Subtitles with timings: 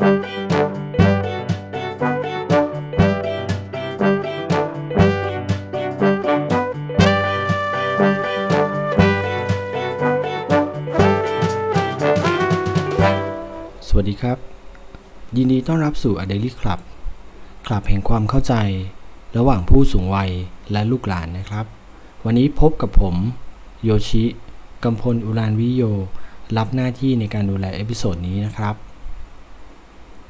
[0.00, 0.06] สวัส
[14.10, 14.38] ดีครับ
[15.36, 16.80] ยินดีต้อนรับสู่ A Daily Club
[17.66, 18.54] คลับแห่งความเข้าใจ
[19.36, 20.30] ระหว่างผู้สูงวัย
[20.72, 21.66] และลูกหลานนะครับ
[22.24, 23.16] วันนี้พบกับผม
[23.84, 24.24] โยชิ
[24.84, 25.82] กำพลอุรานวิโย
[26.56, 28.76] รับหน้าที่ในการดูแล episode นี้นะครับ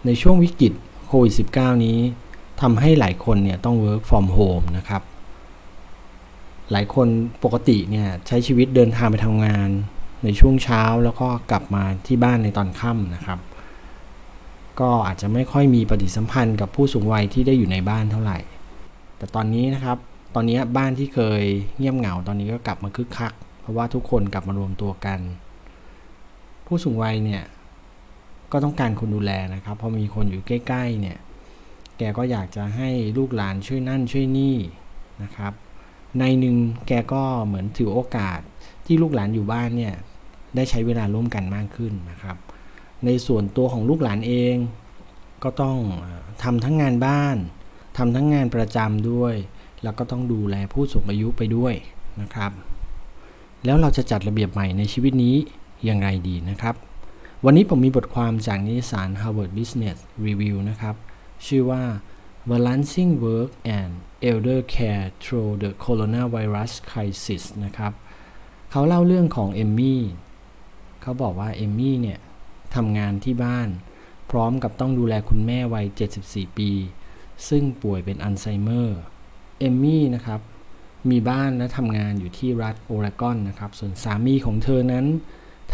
[0.07, 0.73] ในช่วงวิกฤต
[1.07, 1.99] โควิด -19 นี้
[2.61, 5.03] ทำให้หลายคนเนี่ยต้อง work from home นะครับ
[6.73, 7.09] หลายคน
[7.45, 9.69] ปกติเนี่ยใช้ชีวิตเดินทางไปทำงาน
[10.25, 13.39] ในช่วงเช้าแล้วก็กลับมาที่บ้านในตอนค่ำนะครับ
[14.81, 18.39] ก็อาจจะไม่ค่อยมีปฏิสัมพันธ์กับผู้สูงวัยที่ได้อยู่ในบ้านเท่าไหร่
[19.17, 19.99] แต่ตอนนี้นะครับ
[20.35, 21.43] ตอนนี้บ้านที่เคย
[21.79, 25.21] เงียบเหงาตอนนี้ก็กลับมาคึกคัก เพราะว่าทุกคนกลับมารวมตัวกัน
[26.67, 27.43] ผู้สูงวัยเนี่ย
[28.53, 31.19] ก็ต้องการคนดูแลนะครับ พอมีคนอยู่ใกล้ๆเนี่ย
[31.99, 34.57] แกก็อยากจะให้ลูกหลานช่วยนั่นช่วยนี่
[35.23, 35.53] นะครับ
[36.19, 36.57] ในหนึ่ง
[36.89, 38.41] แกก็เหมือนถือโอกาส
[38.87, 39.95] ที่ลูกหลานอยู่บ้านเนี่ย
[40.57, 42.37] ได้ใช้เวลาร่วมกันมากขึ้นนะครับ
[43.05, 44.57] ในส่วนตัวของลูกหลานเอง
[45.45, 45.79] ก็ต้อง
[46.43, 47.37] ทำทั้งงานบ้าน
[47.97, 49.35] ทำทั้งงานประจำด้วย
[49.83, 51.75] แล้วก็ต้องดูแลผู้สูงอายุไปด้วย
[52.21, 52.53] นะครับ
[53.65, 55.35] แล้วเราจะจัดระเบียบใหม่ในชีวิตนี้
[55.89, 56.75] ยังไงดีนะครับ
[57.47, 60.97] วันนี้ผมมีบทความจากนิตยสาร Harvard Business Review นะครับ
[61.47, 61.83] ชื่อว่า
[62.51, 63.93] Balancing Work and
[64.31, 67.93] Elder Care Through the Coronavirus Crisis นะครับ
[68.71, 70.03] เขาเล่าเรื่องของเอมมี่
[71.03, 72.19] เขาบอกว่าเอมมี่เนี่ย
[72.75, 73.69] ทำงานที่บ้าน
[74.31, 75.87] พร้อมกับต้องดูแลคุณแม่วัย
[76.23, 76.71] 74 ปี
[77.49, 78.99] ซึ่งป่วยเป็นอัลไซเมอร์
[79.61, 80.41] เอมมี่นะครับ
[81.11, 85.07] มีบ้านและทำงานอยู่ที่รัฐโอเรกอนนะครับ ส่วนสามีของเธอนั้น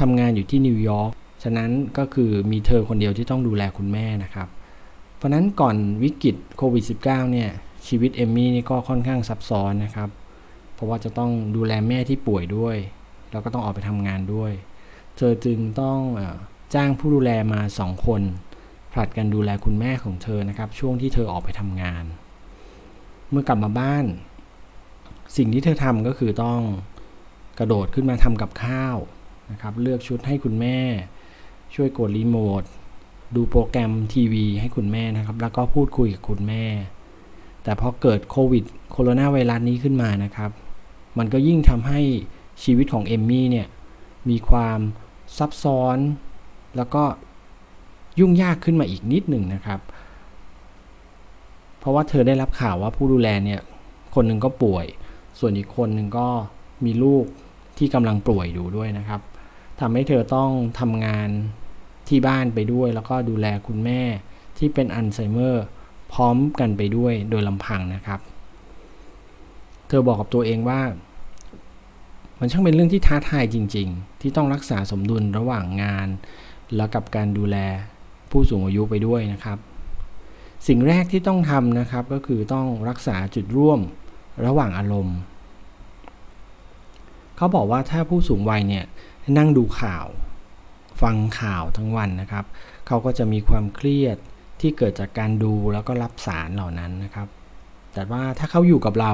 [0.00, 4.48] ทำงานอยู่ที่นิวยอร์ก ฉะนั้นก็คือมีเธอคนเดียวที่ต้องดูแลคุณแม่นะครับ
[5.16, 7.50] เพราะนั้นก่อนวิกฤตโควิด -19 เนี่ย
[7.86, 10.10] ชีวิตเอมมี่นี่ก็ค่อนข้างซับซ้อนนะครับ
[10.74, 12.76] เพราะว่าจะต้องดูแลแม่ที่ป่วยด้วย
[13.32, 14.52] แล้วก็ต้องออกไปทำงานด้วย
[15.16, 16.00] เธอจึงต้อง
[16.74, 18.22] จ้างผู้ดูแลมาสองคน
[18.92, 22.04] ผลัดกันดูแลคุณแม่ของเธอนะครับ ช่วงที่เธอออกไปทำงาน
[23.30, 24.04] เมื่อกลับมาบ้าน
[25.36, 26.60] สิ่งที่เธอทำก็คือต้อง
[27.58, 28.96] กระโดดขึ้นมาทำกับข้าว
[29.52, 30.78] นะครับ เลือกชุดให้คุณแม่
[31.74, 32.62] ช่วยกดรีโมท
[33.36, 36.64] ดูโปรแกรมทีวีให้คุณแม่นะครับ แล้วก็พูดคุยกับคุณแม่
[37.62, 40.50] แต่พอเกิดโควิดโคโรนาไวรัสนี้ขึ้นมานะครับ
[41.18, 42.00] มันก็ยิ่งทำให้
[42.62, 43.66] ชีวิตของเอมมี่เนี่ย
[44.28, 44.78] มีความ
[45.38, 45.98] ซับซ้อน
[46.76, 47.04] แล้วก็
[48.20, 49.80] ยุ่งยากขึ้นมาอีกนิดหนึ่งนะครับ
[51.78, 53.60] เพราะว่าเธอได้รับข่าวว่าผู้ดูแลเนี่ย
[54.14, 54.86] คนหนึ่งก็ป่วย
[55.38, 56.26] ส่วนอีกคนหนึ่งก็
[56.84, 57.24] มีลูก
[57.78, 59.20] ที่กำลังป่วยอยู่ด้วยนะครับ
[59.80, 60.50] ทำให้เธอต้อง
[60.80, 61.28] ทำงาน
[62.08, 64.02] ที่บ้านไปด้วย แล้วก็ดูแลคุณแม่
[64.58, 65.64] ที่เป็นอัลไซเมอร์
[66.12, 68.20] พร้อมกันไปด้วยโดยลำพังนะครับ
[69.88, 70.80] เธอบอกกับตัวเองว่า
[72.40, 76.08] มันช่างเป็นเรื่องที่ท้าทายจริง ๆ ที่ต้องรักษาสมดุลระหว่างงาน
[76.76, 77.56] แล้วกับการดูแล
[78.30, 79.58] ผู้สูงอายุไปด้วยนะครับ
[80.66, 83.80] สิ่งแรกที่ต้องทำนะครับก็คือต้องรักษาจุดร่วม
[84.46, 85.18] ระหว่างอารมณ์
[87.36, 88.84] เขาบอกว่าถ้าผู้สูงวัยเนี่ย
[89.36, 90.06] นั่งดูข่าว
[91.02, 92.44] ฟังข่าวทั้งวันนะครับ
[92.86, 94.16] เขาก็จะมีความเครียด
[94.60, 97.28] ที่เกิดจากการดูแล้วก็รับสารเหล่านั้นนะครับ
[97.94, 99.12] แต่ว่าถ้าเขาอยู่กับเรา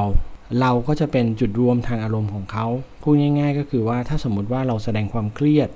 [0.61, 2.67] เราก็จะเป็นจุดรวมทางอารมณ์ของเขา
[3.03, 5.69] พูดง่าย ๆ ก็คือว่าถ้าสมมุติว่าเราแสดงความเครียด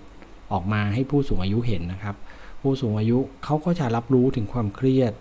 [0.53, 2.17] ออกมาให้ผู้สูงอายุเห็นนะครับ
[2.63, 5.13] ผู้สูงอายุเขาก็จะรับรู้ถึงความเครียด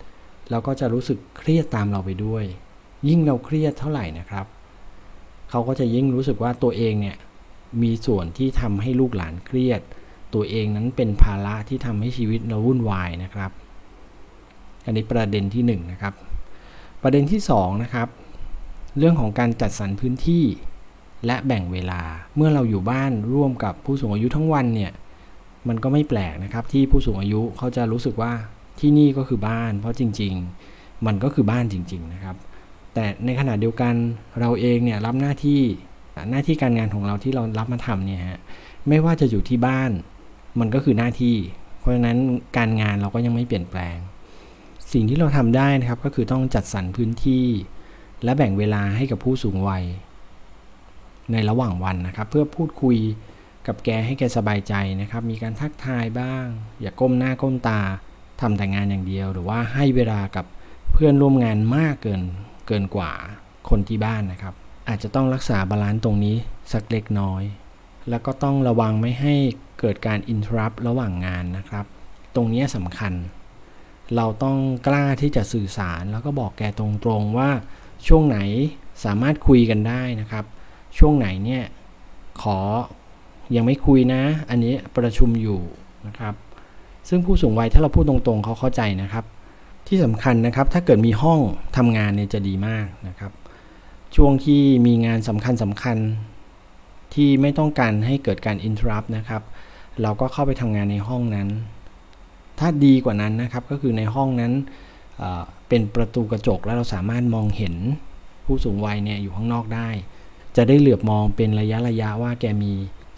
[0.49, 2.43] แล้วก็จะรู้สึกเครียดตามเราไปด้วย
[3.07, 4.45] ยิ่งเราเครียดเท่าไหร่นะครับ
[5.49, 7.17] เขาก็จะยิ่งรู้สึกว่าตัวเองเนี่ย
[7.81, 9.81] มีส่วนที่ทำให้ลูกหลานเครียด
[10.33, 13.51] ตัวเองนั้นเป็นภาระที่ทำให้ชีวิตเราวุ่นวายนะครับ
[14.85, 16.13] อันนี้ประเด็นที่1นนะครับ
[17.01, 18.07] ประเด็นที่2นะครับ
[18.97, 20.43] เรื่องของการจัดสรรพื้นที่
[21.25, 22.01] และแบ่งเวลา
[22.35, 24.91] เมื่อเราอยู่บ้านร่วมกับผู้สูงอายุทั้งวันเนี่ย
[25.67, 28.31] มันก็ไม่แปลกนะครับ ที่ผู้สูงอายุเขาจะรู้สึกว่า
[28.79, 30.33] ที่นี่ก็คือบ้าน เพราะจริง
[30.69, 32.35] ๆ มันก็คือบ้านจริง ๆ นะครับ
[32.93, 33.93] แต่ในขณะเดียวกัน
[34.39, 35.61] เราเองเนี่ยรับหน้าที่
[36.29, 38.39] หน้าที่การงานของเราที่เรารับมาทำเนี่ยฮะ
[38.87, 39.91] ไม่ว่าจะอยู่ที่บ้าน
[40.59, 41.35] มันก็คือหน้าที่
[41.79, 42.17] เพราะฉะนั้น
[42.57, 43.97] การงานเราก็ยังไม่เปลี่ยนแปลง
[44.93, 47.45] สิ่งที่เราทำได้นะครับก็คือต้องจัดสรรพื้นที่
[48.23, 49.83] และแบ่งเวลาให้กับผู้สูงวัย
[51.31, 52.97] ในระหว่างวันนะครับ เพื่อพูดคุย
[53.67, 56.45] กับแกให้แกสบายใจนะครับ มีการทักทายบ้าง
[56.81, 57.81] อย่าก้มหน้าก้มตา
[58.41, 60.45] ทำแต่งานอย่างเดียว หรือว่าให้เวลากับ
[60.91, 62.21] เพื่อนร่วมงานมากเกิน
[62.67, 63.11] เกินกว่า
[63.69, 64.55] คนที่บ้านนะครับ
[64.87, 66.35] อาจจะต้องรักษาบาลานซ์ตรงนี้
[66.71, 67.43] สักเล็กน้อย
[68.09, 69.35] แล้วก็ต้องระวังไม่ให้
[69.79, 71.85] เกิดการอินทรัพระหว่างงานนะครับ
[72.35, 73.13] ตรงนี้สำคัญ
[74.15, 76.85] เราต้องกล้าที่จะสื่อสารแล้วก็บอกแกตร
[77.19, 77.49] งๆว่า
[78.07, 78.37] ช่วงไหน
[79.05, 80.45] สามารถคุยกันได้นะครับ
[80.97, 81.63] ช่วงไหนเนี่ย
[82.41, 82.57] ขอ
[83.55, 85.59] ยังไม่คุยนะ อันนี้ประชุมอยู่
[86.07, 86.33] นะครับ
[87.09, 89.25] ซึ่งผู้สูงวัยถ้าเราพูดตรงๆเขาเข้าใจนะครับ
[89.87, 91.39] ที่สำคัญนะครับถ้าเกิดมีห้อง
[91.77, 93.31] ทำงานเนี่ยจะดีมากนะครับ
[94.15, 95.97] ช่วงที่มีงานสำคัญสำคัญ
[97.13, 99.41] ที่ไม่ต้องการให้เกิดการ interrupt นะครับ
[100.01, 101.47] เราก็เข้าไปทำงานในห้องนั้น
[102.59, 104.53] ถ้าดีกว่านั้นนะครับก็คือในห้องนั้น
[105.69, 107.75] เป็นประตูกระจกแล้วเราสามารถมองเห็น
[108.45, 109.89] ผู้สูงวัยเนี่ยอยู่ข้างนอกได้
[110.57, 112.71] จะได้เหลือบมองเป็นระยะระยะว่าแกมี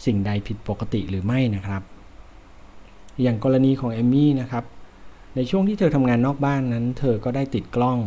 [0.06, 1.82] สิ่งใดผิดปกติหรือไม่นะครับ
[3.22, 4.64] อย่างกรณีของเอมมี่นะครับ
[5.36, 8.00] ในช่วงที่เธอทำงานนอกบ้านนั้น เธอก็ได้ติดกล้อง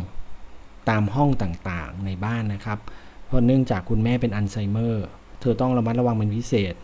[0.90, 2.78] ตามห้องต่างๆในบ้านนะครับ
[3.26, 5.06] เพราะเนื่องจากคุณแม่เป็นอัลไซเมอร์
[5.40, 6.74] เธอต้องระมัดระวังเป็นพิเศษ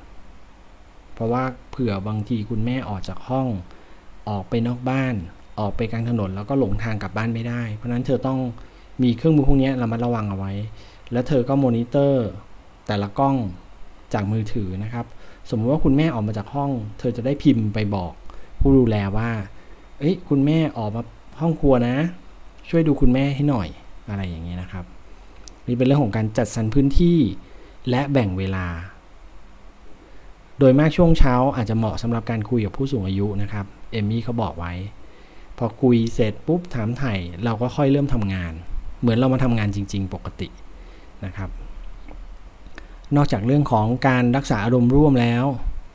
[1.15, 3.47] เพราะว่าเผื่อบางทีคุณแม่ออกจากห้อง
[4.29, 5.15] ออกไปนอกบ้าน
[5.59, 8.39] ออกไปกลางถนนแล้วก็หลงทางกลับบ้านไม่ได้ เพราะนั้นเธอต้อง
[9.03, 10.53] มีเครื่องมือพวกนี้ระมัดระวังเอาไว้
[11.13, 12.27] แล้วเธอก็มอนิเตอร์
[12.87, 13.37] แต่ละกล้อง
[14.15, 15.07] จากมือถือนะครับ
[15.51, 18.13] สมมติว่าคุณแม่ออกมาจากห้อง เธอจะได้พิมพ์ไปบอก
[18.61, 19.31] ผู้ดูแลว่า
[20.01, 21.03] เอ้ยคุณแม่ออกมา
[21.41, 21.97] ห้องครัวนะ
[22.69, 23.69] ช่วยดูคุณแม่ให้หน่อย
[24.09, 24.85] อะไรอย่างเงี้ยนะครับ
[25.67, 27.19] นี่เป็นเรื่องของการจัดสรรพื้นที่
[27.91, 28.67] และแบ่งเวลา
[30.59, 34.73] โดยมากช่วงเช้าอาจจะเหมาะสำหรับการคุยกับผู้สูงอายุนะครับเอมมี่เขาบอกไว้
[35.59, 37.15] พอคุยเสร็จปุ๊บถามไถ่
[37.45, 38.53] เราก็ค่อยเริ่มทำงาน
[39.01, 40.49] เหมือนเรามาทำงานจริง ๆ ปกติ
[41.25, 41.51] นะครับ
[43.17, 45.45] นอกจากเรื่องของการรักษาอารมณ์ร่วมแล้ว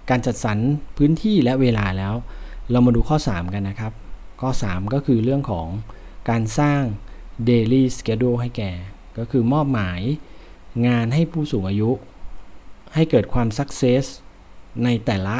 [0.09, 0.57] การจัดสรร
[0.97, 2.13] พื้นที่และเวลาแล้ว
[2.71, 3.93] เรามาดูข้อ 3 กันนะครับ
[4.41, 5.67] ข้อ 3 ก็คือเรื่องของ
[6.29, 6.81] การสร้าง
[7.49, 8.71] daily schedule ให้แก่
[9.17, 10.01] ก็คือมอบหมาย
[10.87, 11.89] งานให้ผู้สูงอายุ
[12.95, 14.05] ให้เกิดความ success
[14.83, 15.37] ในแต่ละ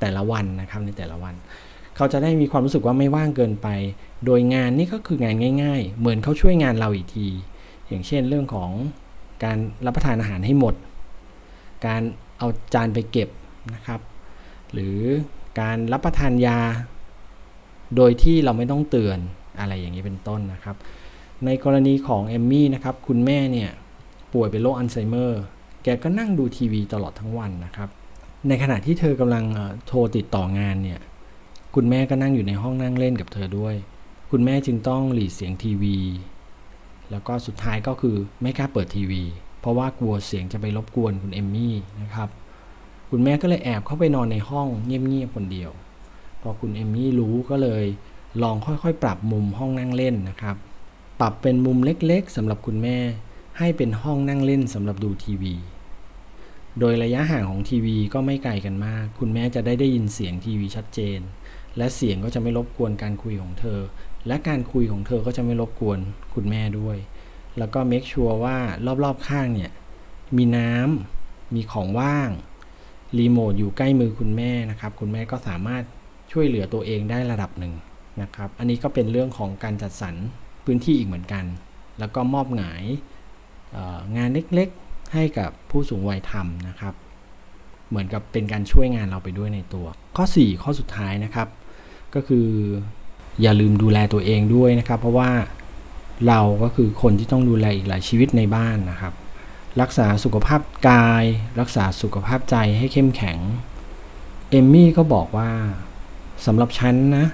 [0.00, 1.34] แต่ละวันนะครับในแต่ละวัน
[1.96, 3.68] เขาจะได้มีความรู้สึกว่าไม่ว่างเกินไป
[4.24, 7.26] โดยงานนี้ก็คืองานง่าย ๆ เหมือนเขาช่วยงานเราอีกที
[7.88, 8.70] อย่างเช่นเรื่องของ
[9.44, 10.74] การรับประทานอาหารให้หมด
[11.86, 12.02] การ
[12.38, 13.28] เอาจานไปเก็บ
[13.74, 14.00] นะครับ
[14.72, 14.98] หรือ
[15.60, 16.58] การรับประทานยา
[17.96, 19.18] โดยที่เราไม่ต้องเตือน
[19.60, 20.76] อะไรอย่างนี้เป็นต้นนะครับ
[21.46, 23.70] ในกรณีของเอมมี่นะครับ คุณแม่เนี่ย
[24.32, 25.42] ป่วยเป็นโรคอัลไซเมอร์
[25.82, 27.88] แกก็นั่งดูทีวีตลอดทั้งวันนะครับ
[28.48, 29.44] ในขณะที่เธอกำลัง
[29.86, 31.00] โทรติดต่องานเนี่ย
[31.74, 33.74] คุณแม่ก็นั่งอยู่ในห้องนั่งเล่นกับเธอด้วย
[34.30, 35.96] คุณแม่จึงต้องหลีเสียงทีวี
[37.10, 39.22] แล้วก็สุดท้ายก็คือไม่กล้าเปิดทีวี
[39.60, 42.28] เพราะว่ากลัวเสียงจะไปรบกวนคุณเอมมี่นะครับ
[43.10, 45.70] คุณแม่ก็เลยแอบเข้าไปนอนในห้องเงียบๆคนเดียว
[46.42, 47.84] พอคุณเอมมี่รู้ก็เลย
[48.42, 50.56] ลองค่อยๆ ปรับมุมห้องนั่งเล่นนะครับ
[51.20, 52.98] ปรับเป็นมุมเล็กๆสำหรับคุณแม่
[53.58, 55.54] ให้เป็นห้องนั่งเล่นสำหรับดูทีวี
[56.80, 61.20] โดยระยะห่างของทีวีก็ไม่ไกลกันมาก คุณแม่จะได้ได้ยินเสียงทีวีชัดเจน
[61.76, 63.80] และเสียงก็จะไม่รบกวนการคุยของเธอ
[64.26, 65.98] และการคุยของเธอก็จะไม่รบกวน
[66.34, 66.96] คุณแม่ด้วย
[67.58, 68.56] แล้วก็เมคชัวร์ว่า
[69.04, 69.70] รอบๆข้างเนี่ย
[70.36, 72.30] มีน้ำมีของว่าง
[73.18, 75.82] รีโมทอยู่ใกล้มือคุณแม่นะครับ คุณแม่ก็สามารถ
[76.32, 77.74] ช่วยเหลือตัวเองได้ระดับหนึ่ง
[78.22, 80.14] นะครับ อันนี้ก็เป็นเรื่องของการจัดสรร
[80.68, 81.44] พื้นที่อีกเหมือนกัน
[81.98, 82.82] แล้วก็มอบหมาย
[84.16, 86.94] งานเล็กๆให้กับผู้สูงวัยทำนะครับ
[87.88, 89.86] เหมือนกับเป็นการช่วยงานเราไปด้วยในตัว
[90.16, 91.48] ข้อ 4 ข้อสุดท้ายนะครับ
[92.14, 92.48] ก็คือ
[93.42, 95.30] อย่าลืมดูแลตัวเองด้วยนะครับ เพราะว่า
[96.28, 99.14] เราก็คือคนที่ต้องดูแลอีกหลายชีวิตในบ้านนะครับ
[99.80, 101.24] รักษาสุขภาพกาย
[101.60, 103.38] รักษาสุขภาพใจให้เข้มแข็ง
[104.50, 105.50] เอมมี่ก็บอกว่า
[106.46, 107.26] สำหรับฉันนะ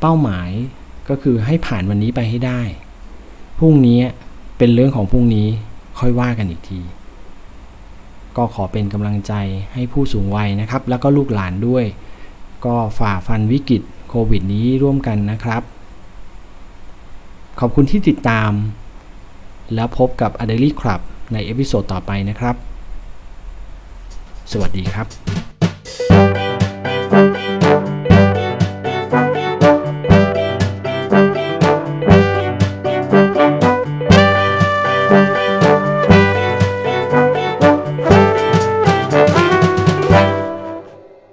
[0.00, 0.50] เป้าหมาย
[1.08, 2.60] ก็คือให้ผ่านวันนี้ไปให้ได้
[3.58, 4.00] พรุ่งนี้
[4.58, 5.48] เป็นเรื่องของพรุ่งนี้
[5.98, 6.80] ค่อยว่ากันอีกที
[8.36, 9.32] ก็ขอเป็นกำลังใจ
[9.74, 11.84] ให้ผู้สูงวัยนะครับ แล้วก็ลูกหลานด้วย
[12.64, 15.62] ก็ฝ่าฟันวิกฤตโควิดนี้ร่วมกันนะครับ
[17.60, 18.50] ขอบคุณที่ติดตาม
[19.74, 21.00] แล้วพบกับ a d e l y Club
[21.32, 22.56] ใน episode ต่อไปนะครับ
[24.52, 25.57] สวัสดีครับ